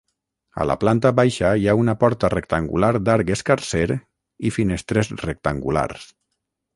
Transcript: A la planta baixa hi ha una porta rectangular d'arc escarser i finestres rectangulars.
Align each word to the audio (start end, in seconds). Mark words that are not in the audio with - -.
A 0.63 0.65
la 0.67 0.75
planta 0.83 1.09
baixa 1.17 1.49
hi 1.63 1.67
ha 1.67 1.75
una 1.81 1.93
porta 2.03 2.31
rectangular 2.33 2.89
d'arc 3.09 3.29
escarser 3.35 3.83
i 4.51 4.53
finestres 4.57 5.13
rectangulars. 5.25 6.09